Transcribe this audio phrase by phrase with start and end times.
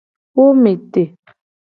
[0.37, 1.01] Wo me te.